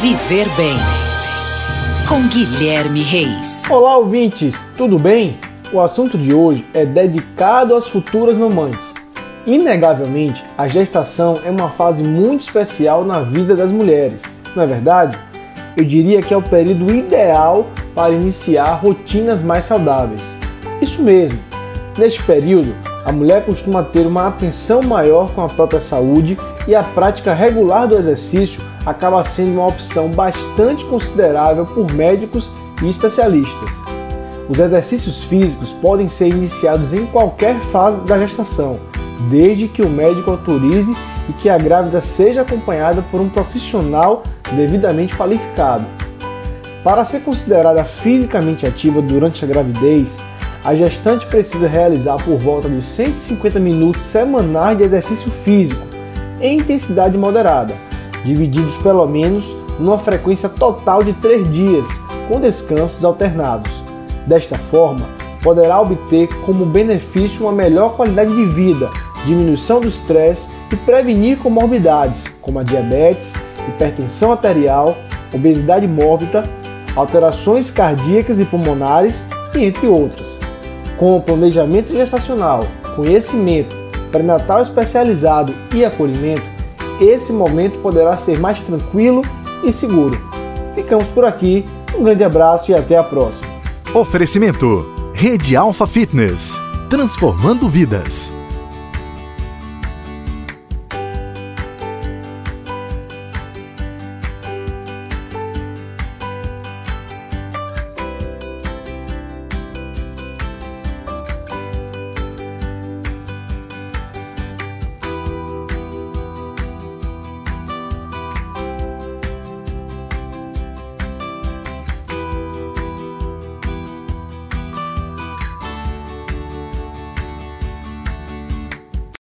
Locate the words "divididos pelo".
58.24-59.06